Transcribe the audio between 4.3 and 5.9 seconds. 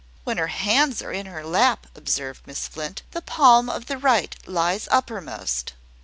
lies uppermost.